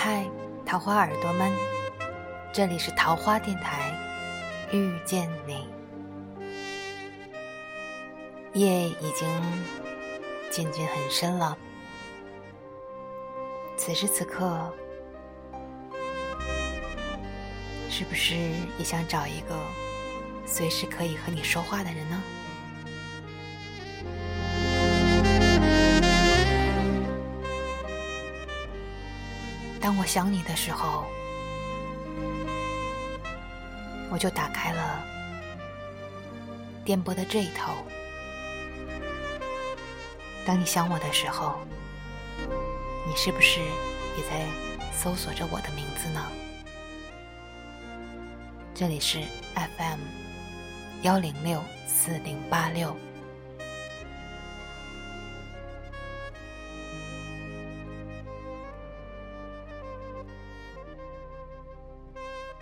[0.00, 0.24] 嗨
[0.64, 1.50] 桃花耳朵们，
[2.52, 3.92] 这里是桃花电台，
[4.70, 5.66] 遇见你。
[8.54, 9.28] 夜已经
[10.52, 11.58] 渐渐很深了，
[13.76, 14.72] 此时此刻，
[17.90, 18.36] 是不是
[18.78, 19.56] 也想找一个
[20.46, 22.22] 随时可以和你说话的人呢？
[29.88, 31.06] 当我想你的时候，
[34.10, 35.02] 我就打开了
[36.84, 37.72] 电波的这一头。
[40.44, 41.58] 当你想我的时候，
[43.06, 43.60] 你是不是
[44.18, 44.44] 也在
[44.92, 46.22] 搜索着我的名字呢？
[48.74, 49.20] 这里是
[49.54, 50.00] FM
[51.00, 52.94] 幺零六四零八六。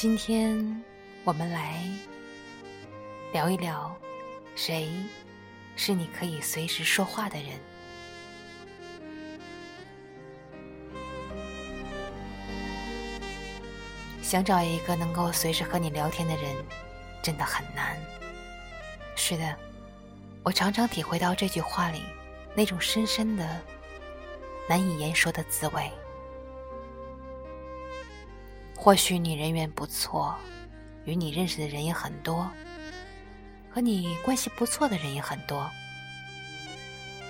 [0.00, 0.80] 今天
[1.24, 1.82] 我们来
[3.32, 3.92] 聊一聊，
[4.54, 4.88] 谁
[5.74, 7.58] 是你可以随时说话的人。
[14.22, 16.54] 想找一个能够随时和你聊天的人，
[17.20, 17.98] 真的很难。
[19.16, 19.56] 是的，
[20.44, 22.04] 我常常体会到这句话里
[22.54, 23.60] 那种深深的、
[24.68, 25.90] 难以言说的滋味。
[28.88, 30.34] 或许你人缘不错，
[31.04, 32.50] 与你认识的人也很多，
[33.70, 35.70] 和你关系不错的人也很多。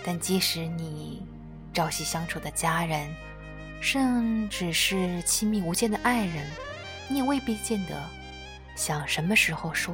[0.05, 1.21] 但即使你
[1.75, 3.13] 朝夕相处的家人，
[3.81, 6.49] 甚至是亲密无间的爱人，
[7.09, 8.01] 你也未必见得
[8.77, 9.93] 想什么时候说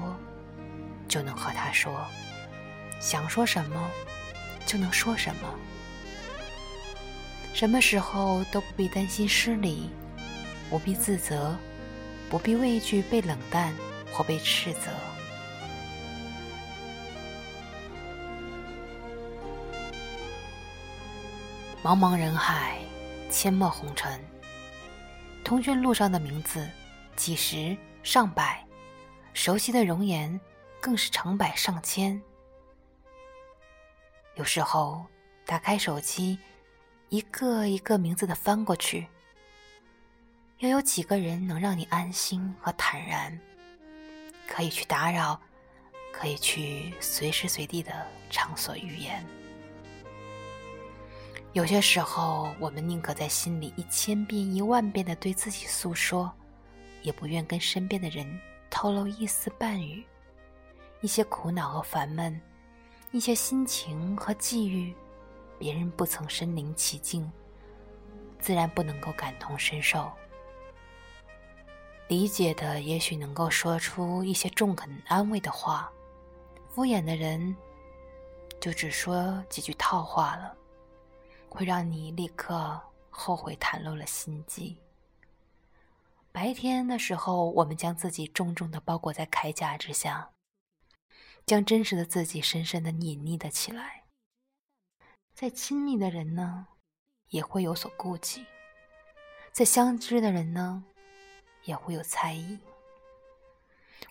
[1.08, 2.06] 就能和他说，
[3.00, 3.90] 想说什么
[4.66, 5.48] 就能说什么，
[7.54, 9.88] 什么时候都不必担心失礼。
[10.70, 11.56] 不必自责，
[12.28, 13.72] 不必畏惧被冷淡
[14.12, 14.90] 或被斥责。
[21.82, 22.78] 茫茫人海，
[23.30, 24.18] 阡陌红尘，
[25.44, 26.66] 通讯录上的名字
[27.14, 28.66] 几十上百，
[29.34, 30.40] 熟悉的容颜
[30.80, 32.20] 更是成百上千。
[34.36, 35.04] 有时候
[35.44, 36.38] 打开手机，
[37.10, 39.06] 一个一个名字的翻过去。
[40.64, 43.38] 又有几个人能让你安心和坦然，
[44.48, 45.38] 可以去打扰，
[46.10, 47.92] 可以去随时随地的
[48.30, 49.22] 畅所欲言？
[51.52, 56.32] 有些时候，我们宁可在心里一千遍、一万遍的对自己诉说，
[57.02, 58.26] 也不愿跟身边的人
[58.70, 60.02] 透露一丝半语。
[61.02, 62.40] 一些苦恼和烦闷，
[63.10, 64.94] 一些心情和际遇，
[65.58, 67.30] 别人不曾身临其境，
[68.38, 70.10] 自然不能够感同身受。
[72.06, 75.90] 理解的也许能够说出一些中肯安慰的话，
[76.68, 77.56] 敷衍的人
[78.60, 80.54] 就只说几句套话了，
[81.48, 82.78] 会让你立刻
[83.08, 84.76] 后悔袒露了心机。
[86.30, 90.30] 白天的时候，我们将自己重重的包裹在铠甲之下，
[91.46, 94.04] 将真实的自己深深的隐匿的起来。
[95.32, 96.66] 再亲密的人呢，
[97.30, 98.44] 也会有所顾忌；
[99.52, 100.84] 再相知的人呢。
[101.64, 102.58] 也会有猜疑。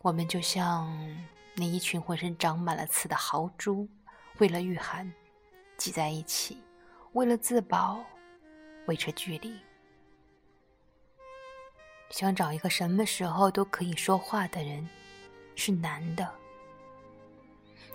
[0.02, 0.92] 我们就像
[1.56, 3.88] 那一群浑身长满了刺的豪猪，
[4.40, 5.12] 为了御寒，
[5.78, 6.58] 挤在一起；
[7.14, 8.04] 为了自保，
[8.88, 9.58] 维持距离。
[12.10, 14.88] 想找一个什么时候都可以说话的人，
[15.56, 16.26] 是难的；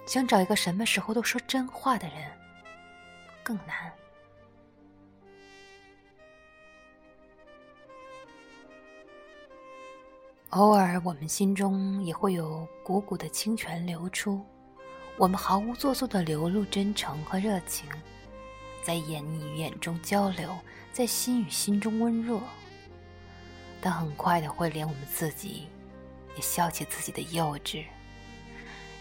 [0.06, 2.30] 想找一个什么时候都说真话的人，
[3.42, 3.92] 更难。
[10.50, 14.42] 偶尔，我们心中也会有股股的清泉流出，
[15.18, 17.86] 我们毫无做作的流露真诚和热情，
[18.82, 20.56] 在眼与眼中交流，
[20.90, 22.40] 在心与心中温热。
[23.78, 25.68] 但很快的，会连我们自己
[26.34, 27.84] 也笑起自己的幼稚。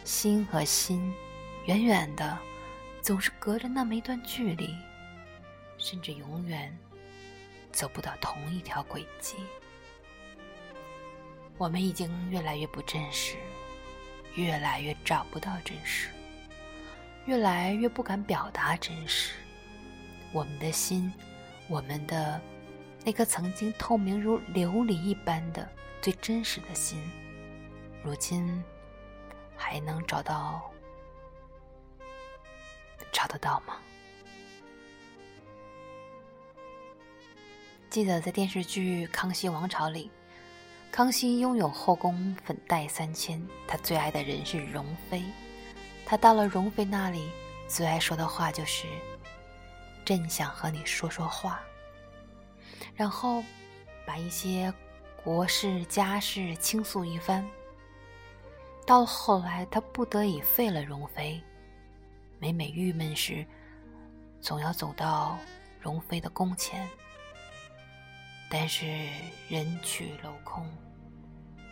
[0.03, 1.13] 心和心，
[1.65, 2.37] 远远的，
[3.01, 4.75] 总是隔着那么一段距离，
[5.77, 6.77] 甚至永远
[7.71, 9.37] 走不到同一条轨迹。
[11.57, 13.35] 我们已经越来越不真实，
[14.35, 16.09] 越来越找不到真实，
[17.25, 19.33] 越来越不敢表达真实。
[20.31, 21.11] 我们的心，
[21.67, 22.39] 我们的
[23.03, 25.67] 那颗曾经透明如琉璃一般的
[26.01, 27.01] 最真实的心，
[28.03, 28.63] 如今
[29.55, 30.71] 还能找到？
[33.11, 33.77] 找得到吗？
[37.89, 40.11] 记得在电视剧《康熙王朝》里，
[40.97, 45.23] 康熙拥有后宫粉黛三千，他最爱的人是容妃。
[46.03, 47.29] 他到了容妃那里，
[47.67, 48.87] 最爱说的话就是
[50.03, 51.61] ：“朕想和你说说话。”
[52.97, 53.43] 然后
[54.07, 54.73] 把一些
[55.23, 57.47] 国事家事倾诉一番。
[58.83, 61.39] 到后来，他不得已废了容妃，
[62.39, 63.45] 每每郁闷时，
[64.41, 65.37] 总要走到
[65.79, 66.89] 容妃的宫前。
[68.49, 68.87] 但是
[69.47, 70.67] 人去楼空，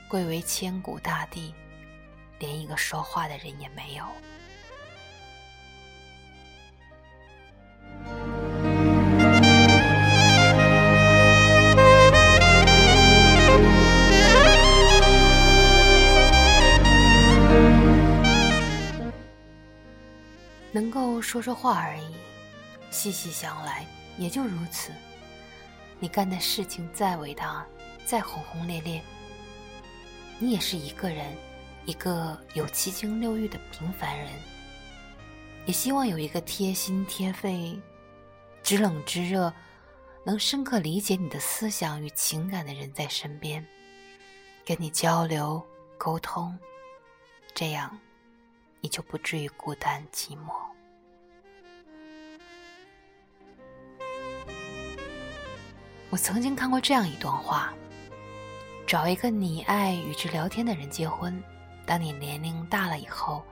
[0.08, 1.54] 贵为千古大帝，
[2.40, 4.06] 连一个说话的人也没有。
[20.72, 22.16] 能够说说话而已，
[22.92, 23.86] 细细想来，
[24.18, 24.92] 也就如此。
[26.00, 27.66] 你干的事情再伟大，
[28.06, 29.02] 再轰轰烈烈，
[30.38, 31.36] 你也是一个人，
[31.86, 34.28] 一个有七情六欲的平凡人。
[35.66, 37.80] 也希望有一个贴心贴肺、
[38.62, 39.52] 知冷知热、
[40.24, 43.66] 能深刻理解你的思想与情感的人在身边，
[44.66, 45.66] 跟你交流
[45.98, 46.56] 沟通，
[47.54, 47.98] 这样
[48.82, 50.54] 你就不至于孤单寂寞。
[56.12, 57.74] 我曾经看过这样一段话：
[58.88, 61.44] 找一个你爱与之聊天的人结婚。
[61.88, 63.44] 当你年龄大了以后，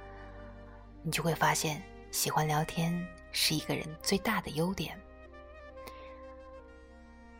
[1.01, 1.81] 你就会发现，
[2.11, 2.93] 喜欢聊天
[3.31, 4.99] 是一个人最大的优点。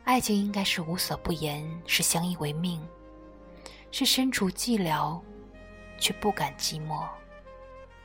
[0.06, 2.84] 爱情应该是无所不言，是相依为命，
[3.92, 5.22] 是身处寂寥
[6.00, 7.08] 却不敢寂寞，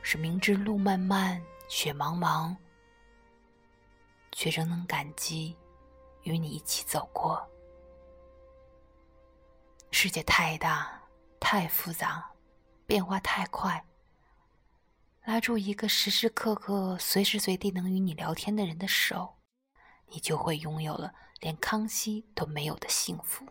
[0.03, 2.55] 是明知路漫漫雪茫茫，
[4.31, 5.57] 却仍能感激。
[6.23, 7.41] 与你一起走过，
[9.91, 11.01] 世界太大，
[11.39, 12.31] 太复杂，
[12.85, 13.83] 变化太快。
[15.25, 19.35] 拉住一个时时刻刻、随时随地能与你聊天的人的手，
[20.07, 23.45] 你就会拥有了连康熙都没有的幸福。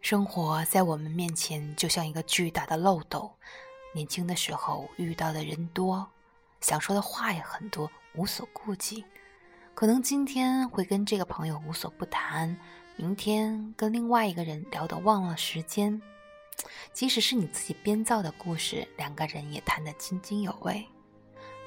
[0.00, 3.38] 生活在我们面前，就像一个巨大的漏斗。
[3.94, 6.10] 年轻的时候遇到的人多，
[6.60, 9.04] 想说的话也很多，无所顾忌。
[9.74, 12.56] 可能今天会跟这个朋友无所不谈，
[12.96, 16.00] 明天跟另外一个人聊得忘了时间。
[16.92, 20.86] 即使是你自己编造的故事，两个人也谈得津津有味。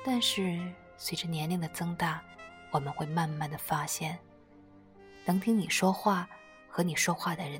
[0.05, 0.59] 但是
[0.97, 2.21] 随着年龄的增大，
[2.69, 4.19] 我们会慢慢的发现，
[5.25, 6.29] 能听你说话
[6.67, 7.59] 和你说话的人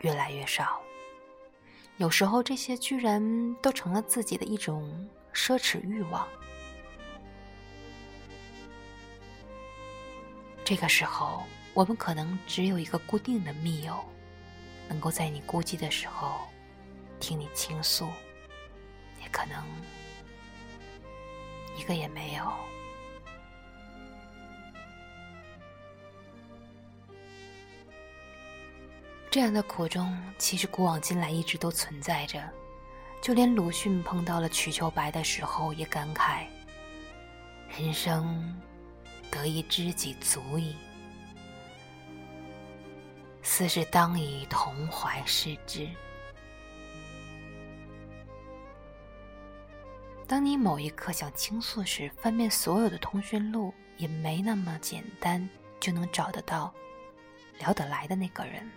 [0.00, 0.80] 越来越少。
[1.96, 6.28] 有时候，这些居然都成了自己的一种奢侈欲望。
[10.66, 14.04] 这个时候，我们可能只有一个固定的密友，
[14.88, 16.40] 能够在你孤寂的时候
[17.20, 18.06] 听你倾诉；
[19.22, 19.64] 也可能
[21.78, 22.52] 一个也没有。
[29.30, 32.42] 这样的苦衷，其实古往今来一直都存在着。
[33.22, 36.44] 就连鲁迅碰到了瞿秋白的时候，也感慨
[37.78, 38.52] ：“人生
[39.36, 40.74] 得一知己足矣，
[43.42, 45.86] 斯是当以同怀视之。”
[50.26, 55.46] 当你某一刻想倾诉时，翻遍所有的通讯录，也没那么简单
[55.78, 56.74] 就能找得到
[57.58, 58.68] 聊得来的那个人。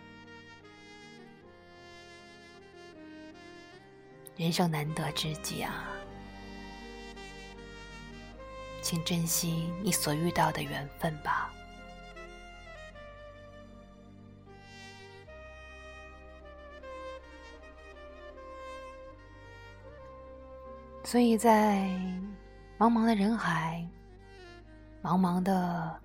[4.36, 5.88] 人生难得知己啊，
[8.82, 11.54] 请珍惜你所遇到的缘分吧。
[21.04, 21.90] 所以在
[22.78, 23.88] 茫茫的人海、
[25.02, 26.00] 茫茫的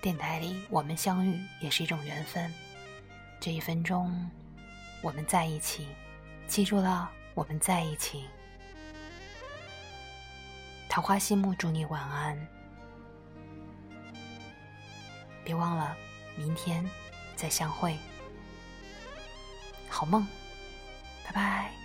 [0.00, 2.52] 电台里，我们相遇也是一种缘分。
[3.40, 4.30] 这一分钟。
[5.00, 5.86] 我们在一起，
[6.48, 8.24] 记住了，我们在一起。
[10.98, 12.36] 桃花心木，祝你晚安。
[15.44, 15.96] 别忘了，
[16.34, 16.84] 明天
[17.36, 17.96] 再相会。
[19.88, 20.26] 好梦，
[21.24, 21.77] 拜拜。